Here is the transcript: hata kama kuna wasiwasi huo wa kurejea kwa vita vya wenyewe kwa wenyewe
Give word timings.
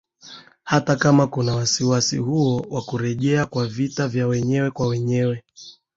hata 0.63 0.95
kama 0.95 1.27
kuna 1.27 1.55
wasiwasi 1.55 2.17
huo 2.17 2.65
wa 2.69 2.81
kurejea 2.81 3.45
kwa 3.45 3.67
vita 3.67 4.07
vya 4.07 4.27
wenyewe 4.27 4.71
kwa 4.71 4.87
wenyewe 4.87 5.43